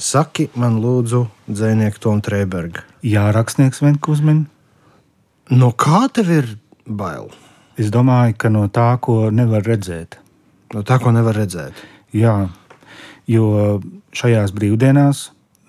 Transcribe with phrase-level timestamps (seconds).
[0.00, 2.80] Saki man, lūdzu, dzinieku Tomu Trēbergu.
[3.04, 4.46] Jā, rakstnieks Svenu Kusminu.
[5.52, 6.46] No kā tev ir
[6.88, 7.26] bail?
[7.76, 10.16] Es domāju, ka no tā, ko nevar redzēt.
[10.72, 11.76] No tā, ko nevar redzēt.
[12.16, 12.48] Jā,
[13.28, 13.50] jo
[14.16, 15.20] šajās brīvdienās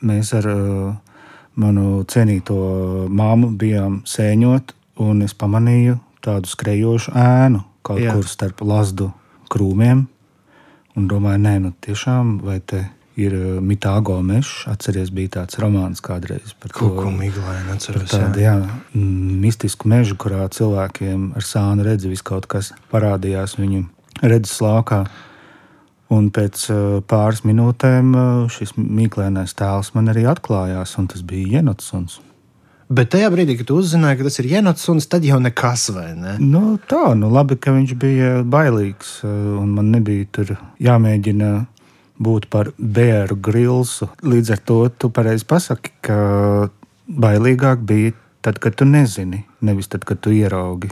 [0.07, 0.95] mēs ar uh,
[1.59, 2.62] manu cienīto
[3.12, 4.71] māmu bijām sēņot,
[5.04, 8.16] un es pamanīju tādu skrejošu ēnu kaut Jā.
[8.16, 9.12] Kur starp lazdu
[9.52, 10.07] krūmiem.
[10.95, 13.01] Un domāju, nē, nu tiešām, vai te ir
[13.35, 14.65] uh, mitāgo mežs.
[14.71, 16.91] Atceries, bija tāds romāns kādreiz par to.
[16.95, 17.09] Par
[17.73, 18.07] atceros.
[18.11, 18.55] tādu jā,
[18.93, 23.85] mm, mistisku mežu, kurā cilvēkiem ar sānu redzi vis kaut kas parādījās viņu
[24.21, 25.05] redzes laukā.
[26.12, 31.59] Un pēc uh, pāris minūtēm uh, šis mīklainais tēls man arī atklājās, un tas bija
[31.59, 32.20] Jenotsons.
[32.91, 36.09] Bet tajā brīdī, kad tu uzzināji, ka tas ir jēnots, un tad jau nekas, vai
[36.12, 36.34] ne?
[36.43, 40.51] Nu, tā, nu labi, ka viņš bija bailīgs, un man nebija tur
[40.84, 41.51] jāmēģina
[42.22, 44.10] būt par bēru grilsu.
[44.22, 46.18] Līdz ar to tu pareizi pasaki, ka
[47.10, 48.14] bailīgāk bija
[48.46, 50.92] tad, kad tu nezini, nevis tad, kad tu ieraugi.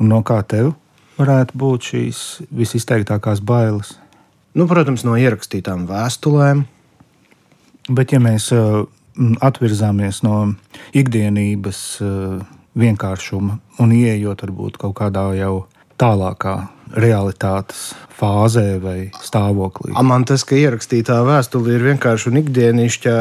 [0.00, 0.74] Un no kā tev
[1.16, 3.96] varētu būt šīs visizteiktākās bailes?
[4.56, 6.64] Nu, protams, no ierakstītām vēstulēm.
[7.92, 8.84] Bet, ja mēs uh,
[9.44, 10.38] atvirzāmies no
[10.96, 12.40] ikdienības uh,
[12.76, 15.66] vienkāršuma un ieejot varbūt kaut kādā jau
[16.00, 16.56] tālākā
[16.96, 23.14] realitātes fāzē vai stāvoklī, Man tas, ka ierakstītā vēstule ir vienkārši un ikdienišķa,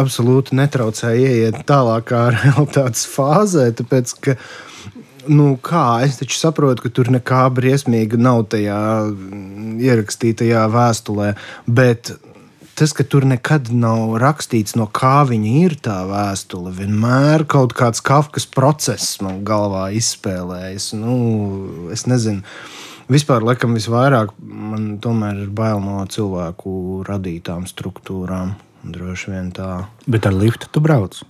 [0.00, 3.68] absolūti netraucē ieiet tālākā realitātes fāzē.
[3.78, 4.36] Tāpēc, ka,
[5.28, 11.32] nu, kā, es taču saprotu, ka tur nekā briesmīga nav tajā mm, ierakstītajā vēstulē.
[11.66, 12.14] Bet
[12.78, 18.02] tas, ka tur nekad nav rakstīts, no kā viņa ir tā vēstule, vienmēr kaut kāds
[18.04, 20.92] kafkas process man galvā izspēlējas.
[20.98, 21.16] Nu,
[21.94, 22.44] es nezinu.
[23.12, 28.54] Vispār, laikam, visvairāk man tomēr ir bail no cilvēku radītām struktūrām.
[28.82, 29.84] Droši vien tā.
[30.10, 31.20] bet ar liftu tu brauc.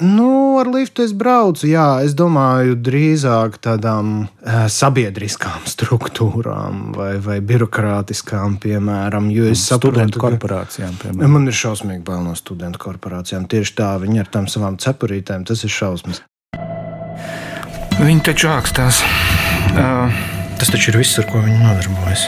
[0.00, 7.38] Nu, ar liftu es braucu, jā, es domāju, drīzāk tādām e, sabiedriskām struktūrām vai, vai
[7.40, 9.30] birokrātiskām, piemēram.
[9.32, 11.36] Jo es saprotu, Studentu ka- korporācijām, piemēram.
[11.38, 13.48] Man ir šausmīgi bail no studentu korporācijām.
[13.48, 16.22] Tieši tā, viņi ar tām savām cepurītēm, tas ir šausmas.
[17.96, 19.00] Viņi taču ākstās.
[19.76, 20.12] Uh,
[20.56, 22.22] Tas taču ir viss, ar ko viņi nodarbojas.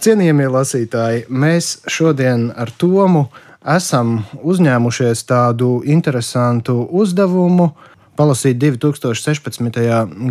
[0.00, 3.26] Cienījamie lasītāji, mēs šodien ar Tomu
[3.64, 7.70] esam uzņēmušies tādu interesantu uzdevumu.
[8.16, 9.80] Palasīt 2016.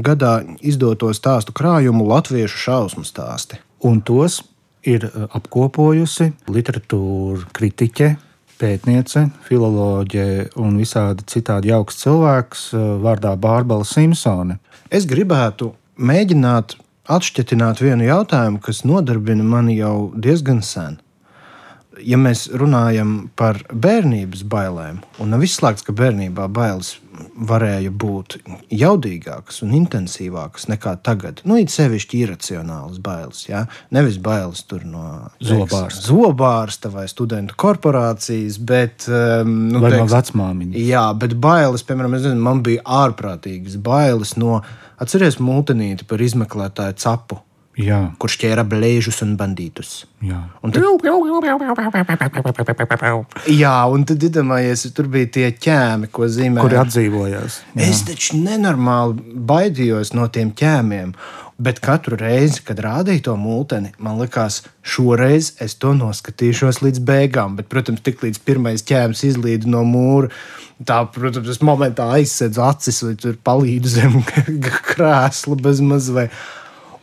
[0.05, 3.57] gadā izdoto stāstu krājumu Latviešu šausmu stāstu.
[3.81, 4.41] un tos
[4.83, 8.09] ir uh, apkopojusi literatūra kritiķe,
[8.59, 14.59] pētniece, filoloģe un visādi citādi jauks cilvēks uh, vārdā Bārbara Simpsone.
[14.91, 16.75] Es gribētu mēģināt
[17.09, 20.99] atšķirt vienu jautājumu, kas nodarbina mani jau diezgan sen.
[22.05, 26.97] Ja mēs runājam par bērnības bailēm, un nav izslēgts, ka bērnībā bailes
[27.49, 28.37] varēja būt
[28.73, 33.41] jaudīgākas un intensīvākas nekā tagad, nu, it sevišķi iracionālas bailes.
[33.49, 33.65] Ja?
[33.95, 35.03] Nevis bailes tur no
[35.43, 36.05] Zobārsta.
[36.07, 40.85] zobārsta vai studentu korporācijas, bet um, nu, Vai no teiksim, vecmāmiņa?
[40.85, 44.61] Jā, bet bailes, piemēram, nezinu, man bija ārprātīgas bailes no,
[45.01, 47.41] atcerieties, mūtenīti par izmeklētāju capu,
[47.79, 50.03] Jā, kurš ķēra blēžus un bandītus.
[50.25, 50.39] jā.
[50.59, 50.83] Un tad,
[53.47, 56.59] jā, un tad iedomājies, tur bija tie ķēmi, ko zīmē.
[56.65, 57.59] Kuri atdzīvojās?
[57.77, 57.85] Jā.
[57.87, 61.15] Es taču nenormāli baidījos no tiem ķēmiem.
[61.59, 67.57] Bet katru reizi, kad rādīja to mūteni, man liekas, šoreiz es to noskatīšos līdz beigām.
[67.57, 70.31] Bet, protams, tik līdz pirmais ķēmis izlīd no mūra,
[70.87, 74.21] tā, protams, es momentā aizsēdzu acis vai tur palīdu zem
[74.93, 76.39] krēsla bez mazliet.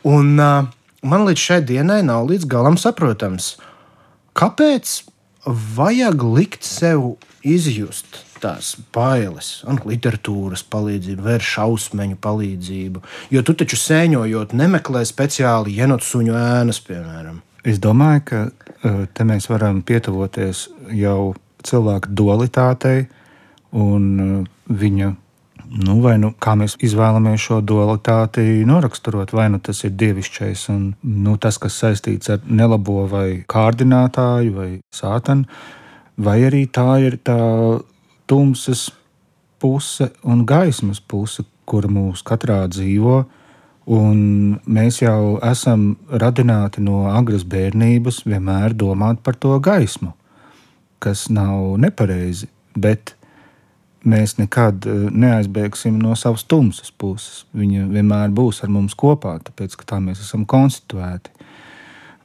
[0.07, 0.67] Un uh,
[1.03, 3.55] man līdz šai dienai nav līdz galam saprotams,
[4.37, 5.01] kāpēc
[5.77, 7.15] vajag likt sev
[7.47, 13.01] izjust tās bailes, ar literatūras palīdzību, vai šausmeņu palīdzību.
[13.33, 17.41] Jo tu taču sēņojot, nemeklē speciāli jenotsuņu ēnas, piemēram.
[17.67, 18.43] Es domāju, ka
[19.17, 21.33] te mēs varam pietuvoties jau
[21.67, 23.07] cilvēka dualitātei
[23.75, 25.15] un viņa.
[25.67, 30.83] Nu, vai nu kā mēs izvēlamies šo dualitāti noraksturot, vai nu tas ir dievišķais un
[31.03, 35.43] nu, tas, kas saistīts ar nelabo vai kārdinātāju vai sātanu,
[36.15, 37.37] vai arī tā ir tā
[38.31, 38.87] tumsas
[39.59, 43.25] puse un gaismas puse, kura mūsu katrā dzīvo.
[43.97, 44.19] Un
[44.67, 50.13] mēs jau esam radināti no agras bērnības vienmēr domāt par to gaismu,
[51.03, 53.16] kas nav nepareizi, bet
[54.05, 57.45] mēs nekad eh, neaizbēgsim no savas tumsas puses.
[57.57, 61.33] Viņa vienmēr būs ar mums kopā, tāpēc ka tā mēs esam konstituēti.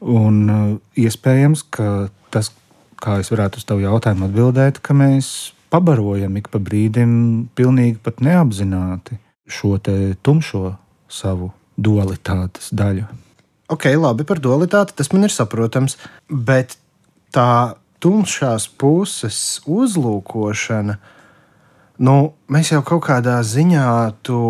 [0.03, 0.63] Un uh,
[0.99, 2.49] iespējams, ka tas,
[2.99, 7.13] kā es varētu uz tavu jautājumu atbildēt, ka mēs pabarojam ik pa brīdim,
[7.55, 10.73] pilnīgi pat neapzināti šo tumšo
[11.07, 13.07] savu dualitātes daļu.
[13.73, 15.97] Ok, labi par dualitāti tas man ir saprotams,
[16.29, 16.77] bet
[17.33, 20.99] tā tumšās puses uzlūkošana,
[22.03, 22.17] nu,
[22.53, 23.89] mēs jau kaut kādā ziņā
[24.27, 24.43] to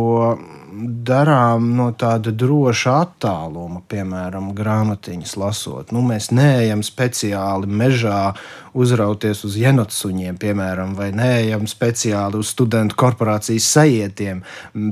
[1.06, 5.92] darām no tāda droša attāluma, piemēram, grāmatiņas lasot.
[5.92, 8.32] Nu, mēs neejam speciāli mežā
[8.72, 14.40] uzrauties uz jenotsuņiem, piemēram, vai neejam speciāli uz studentu korporācijas sajietiem,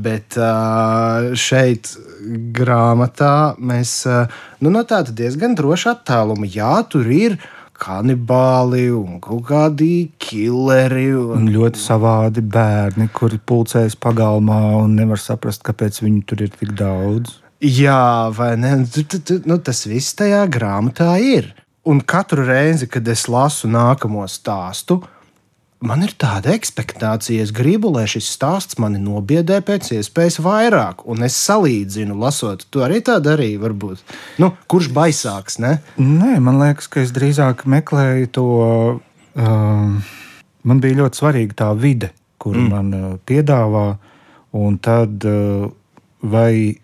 [0.05, 0.37] bet
[1.41, 1.95] šeit
[2.61, 4.03] grāmatā mēs
[4.61, 7.41] nu, no tāda diezgan droša attāluma, jā, tur ir
[7.81, 11.09] kanibāli un kaut kādi killeri.
[11.17, 11.47] Un...
[11.47, 16.75] un ļoti savādi bērni, kuri pulcējas pagalmā un nevar saprast, kāpēc viņu tur ir tik
[16.79, 17.39] daudz.
[17.61, 18.77] Jā, vai ne?
[19.45, 21.51] Nu, tas viss tajā grāmatā ir.
[21.85, 25.01] Un katru reizi, kad es lasu nākamo stāstu,
[25.85, 31.25] man ir tāda expectācija, es gribu, lai šis stāsts mani nobiedē pēc iespējas vairāk, un
[31.27, 34.05] es salīdzinu, lasot, tu arī tā darīji, varbūt.
[34.43, 35.79] Nu, kurš baisāks, ne?
[35.97, 38.49] Nē, man liekas, ka es drīzāk meklēju to.
[39.31, 40.17] Uh,
[40.67, 42.11] man bija ļoti svarīga tā vide,
[42.43, 42.71] kuru mm.
[42.75, 43.87] man uh, piedāvā,
[44.59, 45.71] un tad uh,
[46.21, 46.77] vai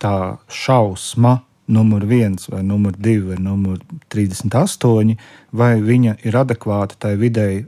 [0.00, 0.16] tā
[0.48, 1.40] šausma.
[1.70, 3.76] Numur viens, vai numur divi, vai numur
[4.10, 5.12] 38,
[5.54, 7.60] vai viņa ir adekvāta tai videi,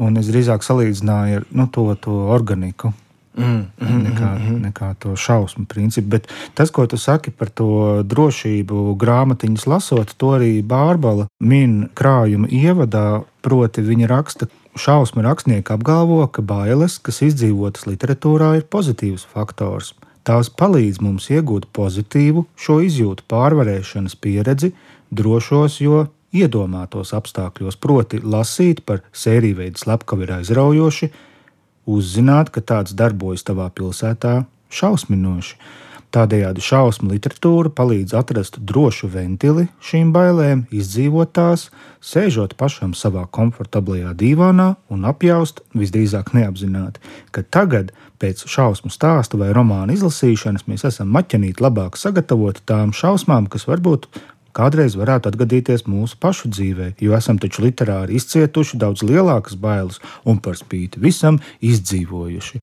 [0.00, 2.92] Un es drīzāk salīdzināju ar nu, to, to organiku.
[3.38, 6.16] Mm, mm, nekā, mm, nekā to šausmu principu.
[6.16, 6.26] Bet
[6.58, 13.22] tas, ko tu saki par to drošību, grāmatiņas lasot, to arī Bārbala min krājuma ievadā.
[13.40, 19.94] Proti, viņa raksta, šausmu rakstnieki apgalvo, ka bailes, kas izdzīvotas literatūrā, ir pozitīvs faktors.
[20.26, 24.74] Tās palīdz mums iegūt pozitīvu šo izjūtu pārvarēšanas pieredzi,
[25.10, 26.04] drošos, jo
[26.36, 31.10] iedomātos apstākļos, proti, lasīt par sēriju veidu slepkavu ir aizraujoši,
[31.90, 35.56] uzzināt, ka tāds darbojas tavā pilsētā, šausminoši.
[36.10, 41.68] Tādējādi šausmu literatūra palīdz atrast drošu ventili šīm bailēm, izdzīvot tās,
[42.02, 46.98] sēžot pašam savā komfortablajā dīvānā un apjaust, visdrīzāk neapzināti,
[47.30, 53.46] ka tagad, pēc šausmu stāsta vai romāna izlasīšanas, mēs esam maķenīti labāk sagatavoti tām šausmām,
[53.46, 54.10] kas varbūt
[54.56, 60.42] kādreiz varētu atgadīties mūsu pašu dzīvē, jo esam taču literāri izcietuši daudz lielākas bailes un
[60.42, 62.60] par spīti visam izdzīvojuši.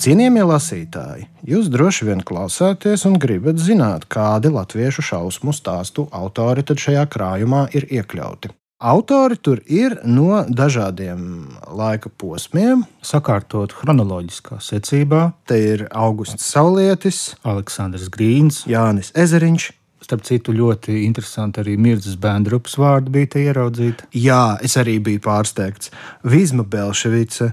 [0.00, 7.04] Cienījamie lasītāji, jūs droši vien klausāties un gribat zināt, kādi latviešu šausmu stāstu autori šajā
[7.12, 8.54] krājumā ir iekļauti.
[8.80, 12.86] Autori tur ir no dažādiem laika posmiem.
[13.04, 15.34] Sakārtot chronoloģiskā secībā.
[15.44, 19.66] Te ir Augusts Saulietis, Aleksandrs Grīns, Jānis Ezeriņš.
[20.00, 24.08] Starp citu, ļoti interesanti arī Mirdzas Bendrupas vārdu bija te ieraudzīta.
[24.16, 25.92] Jā, es arī biju pārsteigts.
[26.24, 27.52] Vizma Belševice,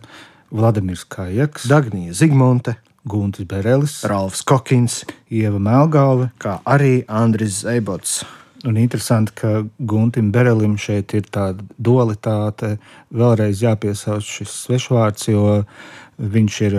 [0.56, 8.22] Vladimirs Kajaks, Dagnija Zigmunte, Guntis Berelis, Ralfs Kokins, Ieva Melgāve, kā arī Andris Zeibots.
[8.68, 12.74] Un interesanti, ka Guntim Berelim šeit ir tāda dualitāte.
[13.16, 15.62] Vēlreiz jāpiesauc šis svešvārds, jo
[16.20, 16.76] viņš ir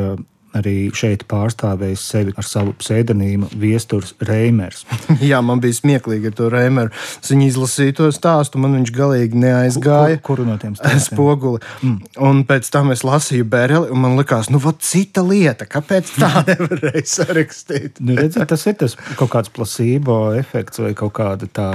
[0.56, 4.84] arī šeit pārstāvējis sevi ar savu pseidonīmu Viestures Reimers.
[5.30, 6.92] Jā, man bija smieklīgi ar to Reimeru.
[7.22, 10.20] Es viņu izlasīju to stāstu, man viņš galīgi neaizgāja.
[10.20, 11.04] Kur, kuru no tiem stāstiem?
[11.08, 11.62] Spoguli.
[11.82, 11.98] Mm.
[12.30, 16.32] Un pēc tam es lasīju Bereli, un man likās, nu, vat cita lieta, kāpēc tā
[16.50, 18.02] nevarēja sarakstīt?
[18.04, 21.70] nu, redzi, tas ir tas kaut kāds plasībo efekts vai kaut kāda tā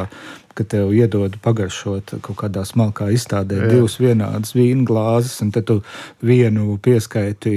[0.57, 3.69] ka tev iedod pagaršot kaut kādā smalkā izstādē Jā.
[3.75, 5.79] divas vienādas vīna glāzes, un tad tu
[6.25, 7.53] vienu pieskaiti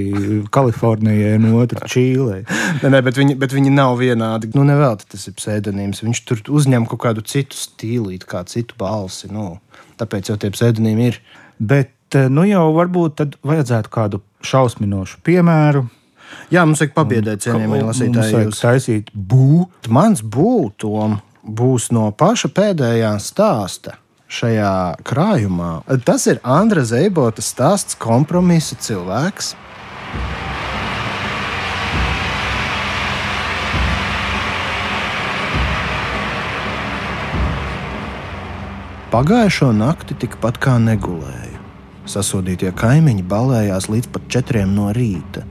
[0.53, 2.43] Kalifornijai, un otru Čīlei.
[2.81, 4.51] nē, nē, bet viņi, bet viņi nav vienādi.
[4.57, 6.03] Nu, nevelti tas ir pseidonīms.
[6.05, 9.29] Viņš tur uzņem kaut kādu citu stīlīti, kā citu balsi.
[9.33, 9.57] Nu,
[10.01, 11.21] tāpēc jau tie pseidonīmi ir.
[11.57, 15.87] Bet eh, nu jau varbūt tad vajadzētu kādu šausminošu piemēru.
[16.51, 18.13] Jā, mums vajag pabiedēt cienījamie lasītāji.
[18.15, 19.91] Mums vajag taisīt būtu.
[19.95, 20.91] Mans būtu
[21.47, 23.95] būs no paša pēdējā stāsta
[24.27, 25.71] šajā krājumā.
[26.05, 29.55] Tas ir Andra Zeibota stāsts Kompromisa cilvēks.
[39.07, 41.63] Pagājušo nakti tikpat kā negulēju.
[42.07, 45.45] Sasodītie kaimiņi balējās līdz pat četriem no rīta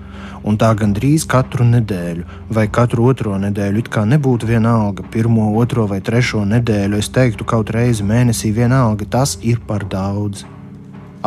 [0.47, 2.25] un tā gandrīz katru nedēļu,
[2.55, 7.47] vai katru otro nedēļu, it kā nebūtu vienalga, pirmo, otro vai trešo nedēļu, es teiktu,
[7.49, 10.45] kaut reizi mēnesī vienalga, tas ir par daudz.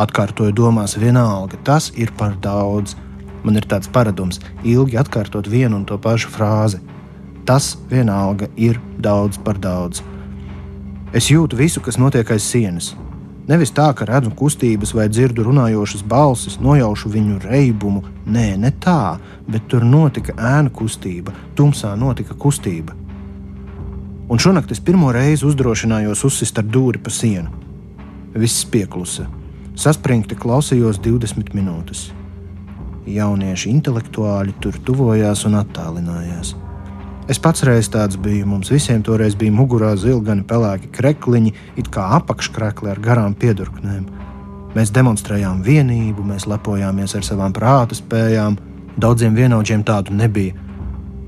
[0.00, 2.96] Atkārtoju domās, vienalga, tas ir par daudz.
[3.44, 6.80] Man ir tāds paradums ilgi atkārtot vienu un to pašu frāzi.
[7.48, 10.02] Tas vienalga ir daudz par daudz.
[11.16, 12.92] Es jūtu visu, kas notiek aiz sienas,
[13.50, 18.04] Nevis tā, ka redzu kustības vai dzirdu runājošas balsis, nojaušu viņu reibumu.
[18.30, 19.18] Nē, ne tā,
[19.50, 22.94] bet tur notika ēna kustība, tumsā notika kustība.
[24.30, 27.50] Un šonakt es pirmo reizi uzdrošinājos uzsist ar dūri pa sienu.
[28.38, 29.26] Viss pieklusa.
[29.74, 32.06] Saspringti klausījos 20 minūtes.
[33.10, 36.54] Jaunieši intelektuāļi tur tuvojās un attālinājās.
[37.28, 38.46] Es pats reiz tāds biju.
[38.48, 44.08] Mums visiem toreiz bija mugurā zilgani pelēki krekliņi, it kā apakškrekli ar garām piedurknēm.
[44.74, 48.58] Mēs demonstrējām vienību, mēs lepojāmies ar savām prāta spējām.
[49.00, 50.54] Daudziem vienaudžiem tādu nebija.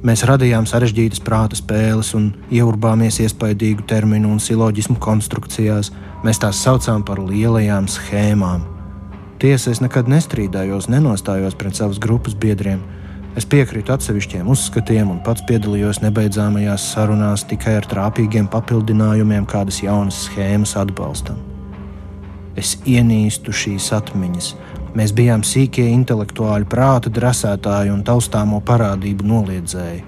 [0.03, 5.93] Mēs radījām sarežģītas prāta spēles un ieurbāmies iespaidīgu terminu un siloģismu konstrukcijās.
[6.27, 8.65] Mēs tās saucām par lielajām schēmām.
[9.43, 12.83] Tiesa, es nekad nestrīdējos, nenostājos pret savas grupas biedriem.
[13.33, 20.27] Es piekrītu atsevišķiem uzskatiem un pats piedalījos nebeidzamajās sarunās tikai ar trāpīgiem papildinājumiem, kādas jaunas
[20.27, 21.41] schēmas atbalstam.
[22.61, 24.53] Es ienīstu šīs atmiņas.
[24.93, 30.03] Mēs bijām sīkie intelektuāļi, prāta drasētāji un taustāmo parādību noliedzēji.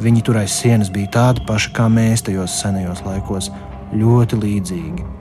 [0.00, 3.50] Viņi tur aiz sienas bija tādi paši kā mēs tajos senajos laikos,
[3.90, 5.19] ļoti līdzīgi.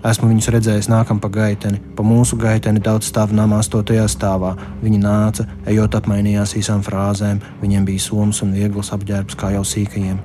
[0.00, 4.54] Esmu viņus redzējis nākam pa gaiteni, pa mūsu gaiteni daudz stāv namā astotajā stāvā.
[4.80, 10.16] Viņi nāca, ejot apmainījās īsām frāzēm, viņiem bija somas un viegls apģērbs kā jau sīkajiem.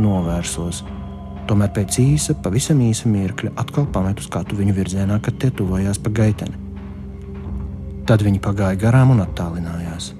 [0.00, 0.80] Novērsos.
[1.44, 6.08] Tomēr pēc īsa, pavisam īsa mirkļa atkal pametu skatu viņu virzienā, kad tie tuvojās pa
[6.22, 6.56] gaiteni.
[8.08, 10.14] Tad viņi pagāja garām un attālinājās.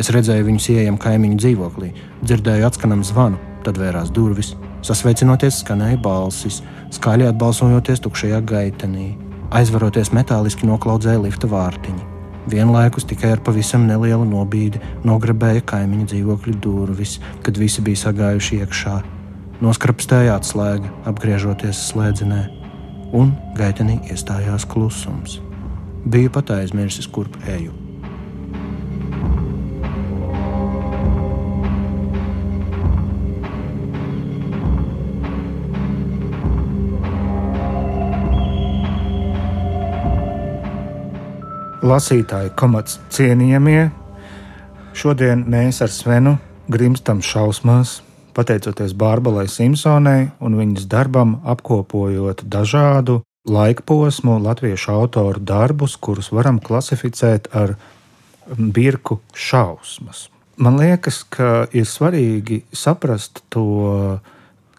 [0.00, 1.92] Es redzēju viņus ieejam kaimiņu dzīvoklī,
[2.24, 4.54] dzirdēju atskanam zvanu, tad vērās durvis.
[4.86, 6.60] Sasveicinoties, skanēja balsis,
[6.94, 9.10] skaļi atbalsojoties tukšajā gaitenī,
[9.52, 12.06] aizvaroties metāliski noklaudzēja lifta vārtiņi.
[12.50, 18.96] Vienlaikus tikai ar pavisam nelielu nobīdi nograbēja kaimiņu dzīvokļu durvis, kad visi bija sagājuši iekšā.
[19.60, 22.40] Noskrapstēja atslēga, apgriežoties slēdzenē,
[23.12, 25.38] un gaitenī iestājās klusums.
[26.08, 27.79] Biju pat aizmirsis, kurp eju.
[41.90, 43.90] Lasītāji, komats cienījamie.
[44.94, 46.36] Šodien mēs ar Svenu
[46.70, 47.98] grimstam šausmās,
[48.36, 53.20] pateicoties Bārbalai Simpsonai un viņas darbam, apkopojot dažādu
[53.50, 57.74] laikposmu latviešu autoru darbus, kurus varam klasificēt ar
[58.46, 60.28] birku šausmas.
[60.60, 64.20] Man liekas, ka ir svarīgi saprast to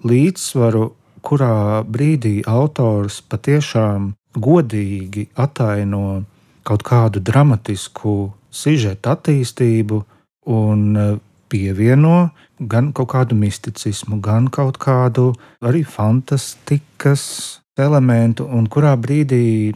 [0.06, 0.92] līdzsvaru,
[1.26, 6.22] kurā brīdī autors patiešām godīgi ataino
[6.68, 10.02] kaut kādu dramatisku sižeta attīstību
[10.52, 11.06] un e,
[11.52, 15.32] pievieno gan kaut kādu misticismu, gan kaut kādu
[15.66, 17.24] arī fantastikas
[17.80, 19.74] elementu, un kurā brīdī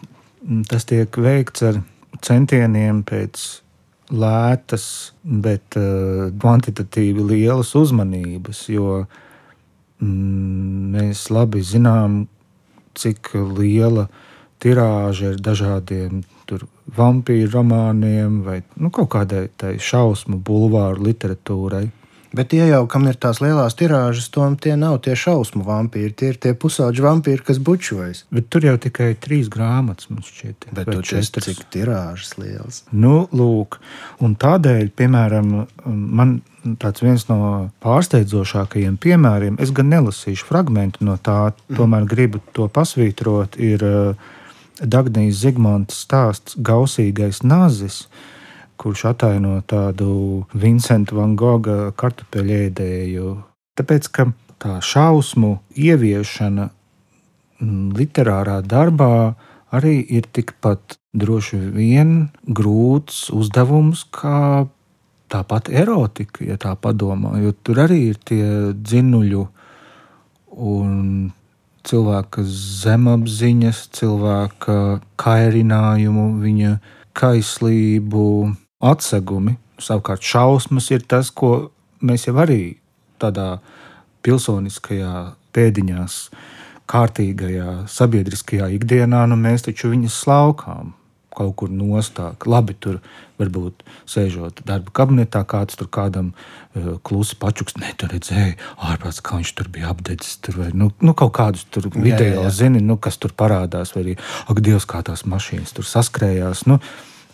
[0.69, 1.81] tas tiek veikts ar
[2.25, 3.41] centieniem pēc
[4.13, 12.25] lētas, bet uh, kvantitatīvi lielas uzmanības, jo mm, mēs labi zinām,
[12.95, 14.05] cik liela
[14.65, 16.23] tirāža ir dažādiem
[16.95, 21.85] vampīru romāniem vai nu, kaut kādai šausmu bulvāru literatūrai.
[22.35, 26.33] Bet tie jau, kam ir tās lielās tirāžas, tom tie nav tie šausmu vampīri, tie
[26.33, 28.25] ir tie pusauģi vampīri, kas bučojas.
[28.33, 30.67] Bet tur jau tikai trīs grāmatas mums šķiet.
[30.75, 31.47] Bet tur četras.
[31.47, 32.81] cik tirāžas liels.
[32.91, 33.79] Nu, lūk,
[34.25, 35.53] un tādēļ, piemēram,
[35.87, 36.35] man
[36.81, 37.39] tāds viens no
[37.85, 44.33] pārsteidzošākajiem piemēriem, es gan nelasīšu fragment no tā, tomēr gribu to pasvītrot, ir uh,
[44.81, 48.05] Dagnijas Zigmants stāsts Gausīgais nazis,
[48.75, 53.35] kurš ataino tādu Vincentu Van Gogha kartupeļēdēju.
[53.79, 54.27] Tāpēc, ka
[54.59, 59.35] tā šausmu ieviešana mm, literārā darbā
[59.75, 62.15] arī ir tikpat droši vien
[62.47, 64.67] grūts uzdevums kā
[65.31, 69.47] tāpat erotika, ja tā padomā, jo tur arī ir tie dzinuļu
[70.55, 71.31] un
[71.85, 74.77] cilvēka zemapziņas, cilvēka
[75.21, 76.73] kairinājumu, viņa
[77.15, 78.25] kaislību,
[78.83, 79.55] atsegumi.
[79.81, 81.69] Savukārt šausmas ir tas, ko
[82.05, 82.77] mēs jau arī
[83.21, 83.59] tādā
[84.25, 85.15] pilsoniskajā
[85.55, 86.19] pēdiņās
[86.89, 90.93] kārtīgajā sabiedriskajā ikdienā, nu mēs taču viņus slaukām
[91.35, 92.47] kaut kur nostāk.
[92.49, 92.99] Labi, tur
[93.39, 98.55] varbūt sēžot darba kabinetā, kāds tur kādam uh, klusi pačuks, ne, tur redzēja,
[98.91, 100.37] ārprāts, kā viņš tur bija apdedzis.
[100.45, 104.15] Tur, vai, nu, nu, kaut kādus tur video zini, nu, kas tur parādās, vai arī,
[104.47, 106.65] ak, Dievs, kā tās mašīnas tur saskrējās.
[106.71, 106.79] Nu,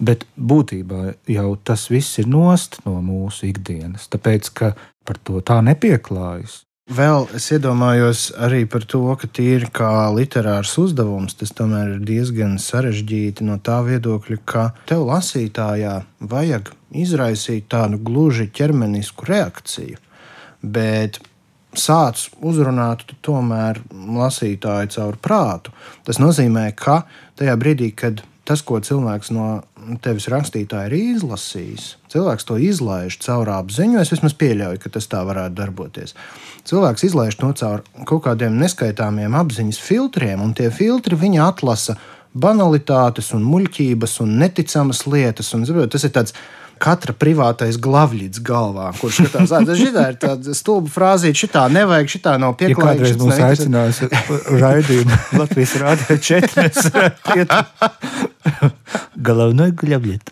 [0.02, 4.72] Bet būtībā jau tas viss ir nost no mūsu ikdienas, tāpēc ka
[5.06, 6.64] par to tā nepieklājas.
[6.90, 12.56] Vēl es iedomājos arī par to, ka tīri kā literārs uzdevums, tas tomēr ir diezgan
[12.58, 20.02] sarežģīti no tā viedokļa, ka tev lasītājā vajag izraisīt tādu gluži ķermenisku reakciju.
[20.62, 21.22] Bet
[21.78, 25.72] sāc uzrunāt tomēr lasītāju caur prātu.
[26.04, 27.04] Tas nozīmē, ka
[27.38, 29.62] tajā brīdī, kad tas, ko cilvēks no
[30.00, 34.00] tevis rakstītāja ir izlasījis, cilvēks to izlaiž caur apziņu.
[34.00, 36.16] Es vismaz pieļauju, ka tas tā varētu darboties
[36.68, 41.98] cilvēks izlaiž to caur kaut kādiem neskaitāmiem apziņas filtriem, un tie filtri viņa atlasa
[42.32, 45.52] banalitātes, un muļķības un neticamas lietas.
[45.58, 46.36] Un, tas ir tāds
[46.82, 52.38] katra privātais glavļīts galvā, kurš skatās, ka šī ir tāda stulba frāzīte, šitā nevajag, šitā
[52.42, 52.82] nav pieklājīga.
[52.82, 54.02] Ja kādreiz mums aicinās
[54.64, 57.46] raidījumu Latvijas Rādio 4.
[59.22, 60.32] Galvenais glavļīt.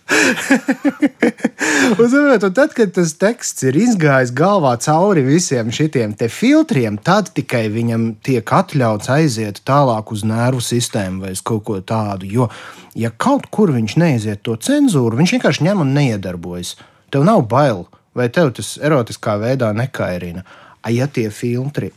[1.99, 7.31] un, zināt, un tad, kad tas teksts ir izgājis galvā cauri visiem šiem filtriem, tad
[7.37, 12.29] tikai viņam tiek atļauts aiziet tālāk uz nervu sistēmu vai kaut ko tādu.
[12.29, 12.49] Jo,
[12.95, 16.75] ja kaut kur viņš neiziet to cenzūru, viņš vienkārši ņem un neiedarbojas.
[17.09, 20.45] Tev nav bail, vai tev tas erotiskā veidā nekairina.
[20.81, 21.91] A, ja tie filtri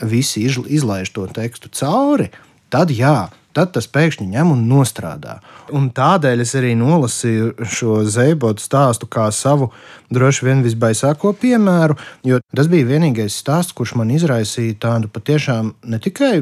[0.00, 2.30] visi izlaiž to tekstu cauri,
[2.72, 5.38] tad jā, tad tas pēkšņi ņem un nostrādā.
[5.76, 9.70] Un tādēļ es arī nolasīju šo zēbotu stāstu kā savu
[10.14, 16.00] droši vien visbaisāko piemēru, jo tas bija vienīgais stāsts, kurš man izraisīja tādu patiešām ne
[16.02, 16.34] tikai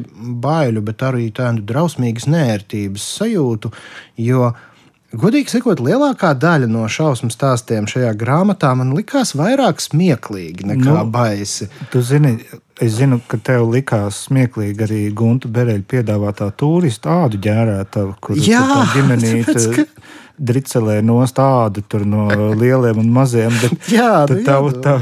[0.45, 3.73] baiļu, bet arī tādu drausmīgas nērtības sajūtu.
[4.19, 4.53] Jo
[5.09, 11.05] Godīgi sakot, lielākā daļa no šausmu stāstiem šajā grāmatā man likās vairāk smieklīgi nekā nu,
[11.13, 11.71] baisi.
[11.93, 12.35] Tu zini,
[12.79, 18.63] Es zinu, ka tev likās smieklīgi arī Gunta Bereļa piedāvātā turistu ādu ģērēta, kur Jā,
[18.71, 19.85] tā ģimenīte ka...
[20.39, 23.51] dricelē nost ādu no lieliem un maziem.
[23.65, 24.95] Bet, jā, nu, tā, jā, tā,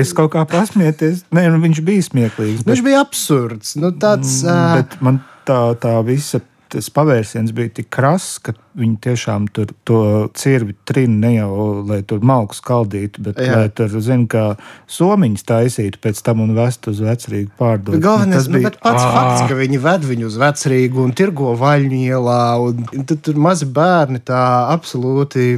[0.00, 1.26] es kaut kā pasmieties.
[1.36, 2.64] Nē, nu, viņš bija smieklīgs.
[2.64, 3.74] Bet, viņš bija absurds.
[3.76, 4.80] Nu, tāds, uh...
[5.04, 10.00] Man tā, tā visa tas pavērsiens bija tik krass, ka viņi tiešām tur to
[10.38, 11.50] cirvi trina ne jau,
[11.88, 13.56] lai tur malku skaldītu, bet Jā.
[13.56, 14.44] lai tur, zin, kā
[14.90, 17.98] somiņas taisītu pēc tam un vest uz vecrīgu pārdot.
[18.02, 19.10] Galvenais, nu, bija, pats à.
[19.16, 23.68] fakts, ka viņi ved viņu uz vecrīgu un tirgo vaļņu ielā, un tad tur mazi
[23.70, 25.48] bērni tā absolūti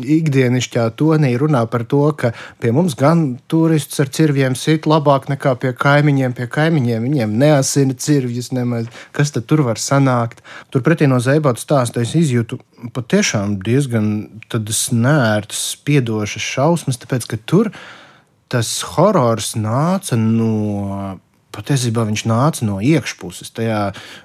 [0.00, 5.54] ikdienišķā tonī runā par to, ka pie mums gan turists ar cirviem sit labāk nekā
[5.60, 6.34] pie kaimiņiem.
[6.36, 8.88] Pie kaimiņiem viņiem neasina cirvjas nemaz.
[9.16, 10.29] Kas tad tur var sanākt?
[10.70, 12.60] Turpretī no Zēbāta stāsta es izjūtu
[12.94, 14.10] patiešām diezgan
[14.50, 17.72] nērtas, spiedošas šausmas, tāpēc ka tur
[18.50, 21.18] tas horors nāca no
[21.54, 23.52] patiesībā viņš nāca no iekšpuses.
[23.54, 23.80] Tajā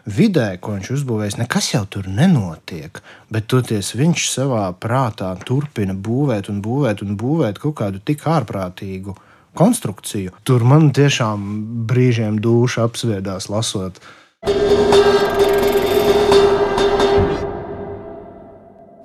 [0.06, 3.02] vidē, ko viņš uzbūvējis, nekas jau tur nenotiek.
[3.34, 9.18] Bet toties viņš savā prātā turpina būvēt un būvēt un būvēt kaut kādu tik ārprātīgu
[9.56, 10.36] konstrukciju.
[10.46, 11.48] Tur man tiešām
[11.90, 14.02] brīžiem duša apsvērdās lasot.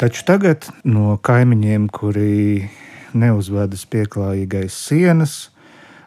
[0.01, 2.71] Taču tagad no kaimiņiem, kuri
[3.13, 5.35] neuzvedas pieklājīgais sienas,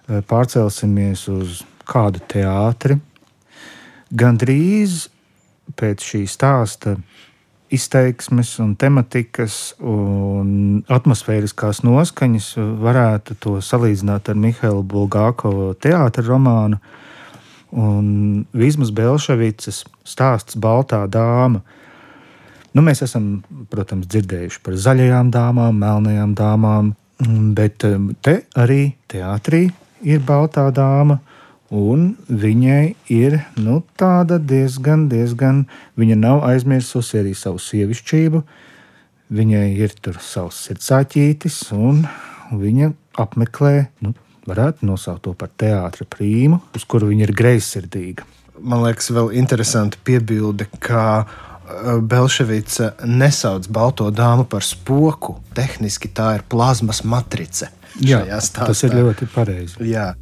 [0.09, 2.97] pārcelsimies uz kādu teātri.
[4.09, 5.11] Gan drīz
[5.77, 6.95] pēc šī stāsta
[7.73, 12.49] izteiksmes, un tematikas un atmosfēriskās noskaņas
[12.81, 16.81] varētu to salīdzināt ar Mihaila Bulgākova teātra romānu.
[17.77, 18.09] Un
[18.57, 21.61] Vīsmas Belševicas stāsts Baltā dāma.
[22.73, 26.93] Nu, mēs esam, protams, dzirdējuši par zaļajām dāmām, melnajām dāmām,
[27.57, 29.67] bet um, te arī teātrī
[30.01, 31.19] ir baltā dāma.
[31.73, 35.63] Un viņai ir nu, tāda diezgan, diezgan.
[35.97, 38.43] Viņa nav aizmirsusi arī savu sievišķību.
[39.33, 42.03] Viņai ir tur savs sirdsāķītis, un
[42.53, 44.13] viņa apmeklē, nu,
[44.49, 48.27] varētu nosaukt to par teātra prīmu, uz kuru viņa ir greizsirdīga.
[48.61, 51.25] Man liekas, vēl interesanti piebilde, ka
[52.01, 55.37] Belševica nesauc balto dāmu par spoku.
[55.57, 57.71] Tehniski tā ir plazmas matrice.
[58.01, 58.23] Jā,
[58.55, 59.81] tas ir ļoti pareizi.
[59.85, 60.13] Jā.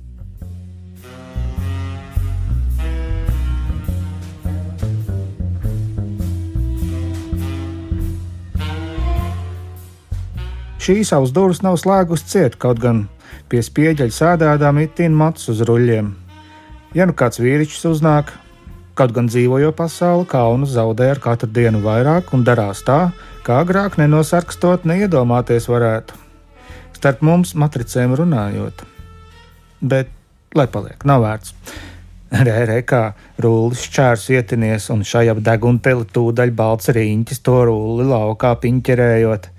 [10.82, 13.04] Šī savas durvis nav slēgusi ciet, kaut gan
[13.52, 16.08] pie spieģeļa sēdēdām itin mats uz ruļļiem.
[16.98, 18.32] Ja nu kāds vīrišķis uznāk,
[18.96, 23.14] Kaut gan dzīvojo pasauli, kaunu zaudē ar katru dienu vairāk un darās tā,
[23.46, 26.18] kā agrāk nenosarkstot, neiedomāties varētu.
[26.98, 28.84] Starp mums matricēm runājot.
[29.82, 30.12] Bet,
[30.56, 31.56] lai paliek, nav vērts.
[32.32, 33.02] Rērē, kā
[33.44, 39.50] rullis čērs ietinies, un šajā degunteli tūdaļ balts riņķis to rulli laukā piņķerējot.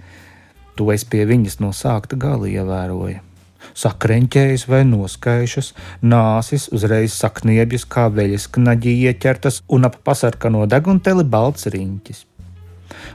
[0.76, 3.31] To es pie viņas no sākta gala ievēroju.
[3.78, 5.72] Sakreņķējas vai noskaišas,
[6.04, 12.26] nāsis uzreiz sakniebjas kā veļas knaģi ieķertas un ap pasarkano degunteli balts riņķis.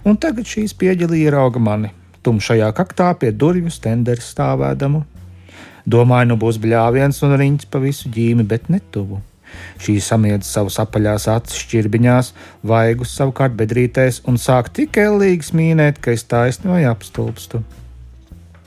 [0.09, 1.93] Un tagad šīs pieģelī ierauga mani,
[2.25, 5.03] tumšajā kaktā pie durvju stendera stāvēdamu.
[5.87, 9.21] Domāju, nu būs bļāviens un riņķis pa visu ģīmi, bet ne tuvu.
[9.79, 12.33] Šī samiedz savus apaļās acis šķirbiņās,
[12.67, 17.61] vaigus savukārt bedrītēs un sāk tik ellīgi smīnēt, ka es taisnu vai apstulpstu.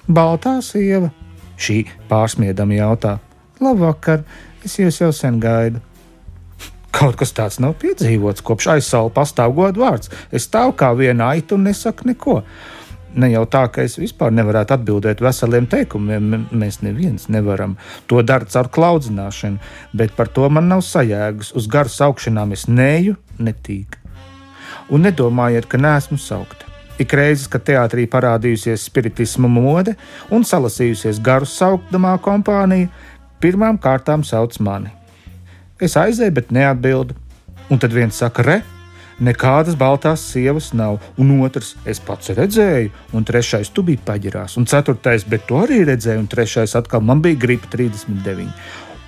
[0.09, 1.11] Baltā sieva,
[1.61, 3.18] šī pārsmiedami jautā:
[3.61, 4.25] Labvakar,
[4.64, 5.83] es jūs jau sen gaidu.
[6.90, 10.11] Kaut kas tāds nav piedzīvots, kopš aizsāla pastāv godu vārds.
[10.35, 12.40] Es stāvu kā viena aita un nesaku neko.
[13.14, 17.77] Ne jau tā, ka es vispār nevarētu atbildēt veseliem teikumiem, mēs neviens nevaram.
[18.11, 19.59] To dara caur klaudzināšanu,
[19.94, 21.55] bet par to man nav sajēgas.
[21.59, 23.99] Uz garu saukšanām es neju, netīk.
[24.90, 26.70] Un nedomājiet, ka neesmu saukta.
[27.01, 29.95] Ik reizes, kad teātrī parādījusies spiritisma mode
[30.29, 32.91] un salasījusies garu sauktamā kompānija,
[33.41, 34.93] pirmām kārtām sauc mani.
[35.81, 37.17] Es aizēju, bet neatbildu.
[37.73, 38.59] Un tad viens saka, re,
[39.25, 44.69] nekādas baltās sievas nav, un otrs, es pats redzēju, un trešais, tu biji paģirās, un
[44.69, 48.49] ceturtais, bet tu arī redzēji, un trešais atkal man bija gripa 39.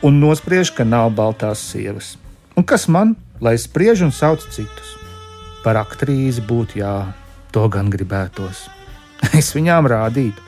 [0.09, 2.15] Un nospriež, ka nav baltās sievas.
[2.57, 4.97] Un kas man, lai spriež un sauc citus?
[5.63, 6.97] Par aktrīzi būtu jā,
[7.53, 8.69] to gan gribētos.
[9.39, 10.43] Es viņām rādītu.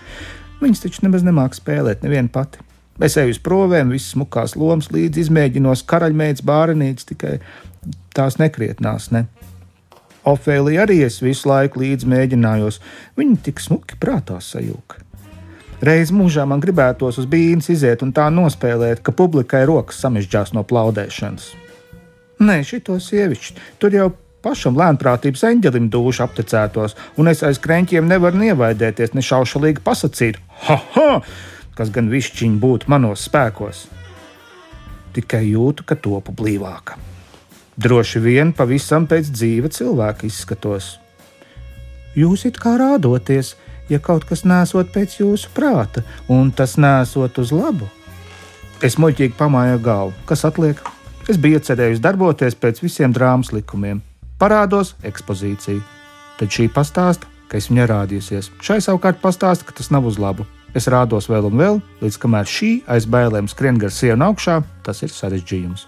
[0.62, 2.62] Viņas taču nemaz nemāks spēlēt, neviena pati.
[3.02, 7.38] Es eju uz provēm, visas smukās lomas līdzi izmēģinos karaļmeitas bārenītes, tikai
[8.14, 9.10] tās nekrietnās.
[9.14, 9.24] Ne?
[10.30, 12.80] Ofēlija arī es visu laiku līdzi mēģinājos.
[13.18, 15.02] Viņa tik smuki prātā sajūta.
[15.84, 20.62] Reiz mūžā man gribētos uz bīnas iziet un tā nospēlēt, ka publikai rokas samižģās no
[20.64, 21.50] plaudēšanas.
[22.44, 24.08] Nē, šito sievišķi, tur jau
[24.44, 30.78] pašam lēnprātības eņģelim duši aptecētos, un es aiz krēņķiem nevaru nievaidēties, ne šaušalīgi pasakīt, ha,
[30.94, 31.08] ha,
[31.78, 33.86] kas gan višķiņi būtu manos spēkos.
[35.14, 36.98] Tikai jūtu, ka topu blīvāka.
[37.74, 40.94] Droši vien pavisam pēc dzīva cilvēka izskatos.
[42.14, 43.56] Jūs it kā rādoties,
[43.90, 47.90] ja kaut kas nesot pēc jūsu prāta, un tas nesot uz labu.
[48.84, 50.78] Es muļķīgi pamāju galvu, kas atliek.
[51.30, 54.02] Es biju cerējis darboties pēc visiem drāmas likumiem.
[54.40, 55.82] Parādos ekspozīciju.
[56.38, 58.50] Tad šī pastāsta, ka es viņai rādījusies.
[58.64, 60.46] Šai savukārt pastāsta, ka tas nav uz labu.
[60.74, 65.04] Es rādos vēl un vēl, līdz kamēr šī aiz bailēm skrien gar sienu augšā, tas
[65.06, 65.86] ir sarežģījums.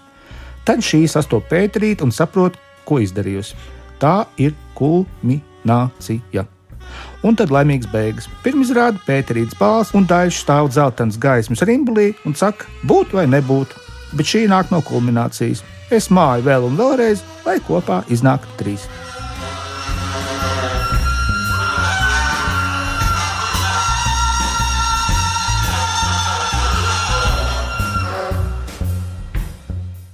[0.67, 2.55] Tad šī sastopas pēterīt un saprot,
[2.87, 3.57] ko izdarījusi.
[3.99, 6.47] Tā ir kulminācija.
[7.27, 8.29] Un tad laimīgs beigas.
[8.45, 13.73] Pirmizrāda Pēterītas balss un daļš stāv dzeltenas gaismas rimbulī un saka, būt vai nebūt.
[14.15, 15.65] Bet šī nāk no kulminācijas.
[15.87, 18.83] Es māju vēl un vēlreiz, lai kopā iznāktu trīs.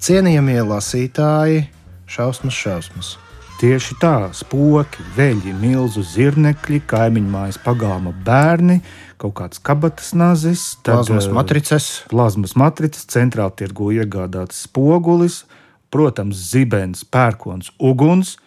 [0.03, 1.63] Cienījamie lasītāji,
[2.05, 3.09] šausmas, šausmas.
[3.57, 8.81] Tieši tā, spoki, veļi, milzu zirnekļi, kaimiņu mājas pagalma bērni,
[9.17, 11.89] kaut kāds kabatas nazis, plazmas matrices.
[12.13, 15.45] Plazmas matrices, centrāla tirgu iegādāts spogulis,
[15.93, 18.37] protams, zibens, pērkons, uguns,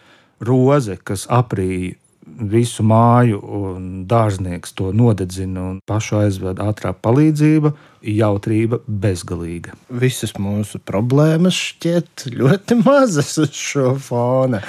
[0.43, 1.95] roze, kas aprīja
[2.27, 7.73] visu māju, un dārznieks to nodedzina un pašu aizved ātrā palīdzība,
[8.07, 9.77] jautrība bezgalīga.
[10.03, 14.61] Visas mūsu problēmas šķiet ļoti mazas uz šo fona.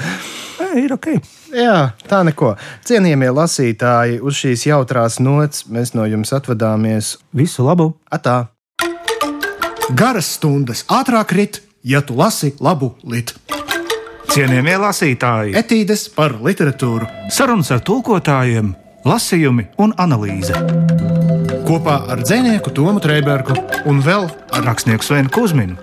[0.62, 1.10] E, ir ok.
[1.58, 2.54] Jā, tā neko.
[2.88, 7.16] Cienījamie lasītāji, uz šīs jautrās nots mēs no jums atvadāmies.
[7.36, 7.96] Visu labu!
[8.14, 8.44] Atā!
[9.98, 13.34] Garas stundas ātrāk rit, ja tu lasi labu litu.
[14.28, 18.74] Cienījamie lasītāji, etīdes par literatūru, sarunas ar tulkotājiem,
[19.08, 20.58] lasījumi un analīze.
[21.68, 23.56] Kopā ar dzinieku Tomu Trēbergu
[23.88, 25.80] un vēl ar rakstnieku Svenu Kusminu.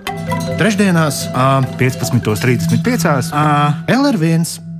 [0.61, 1.25] Trešdienās,
[1.81, 3.33] 15.35.
[3.91, 4.74] LR1.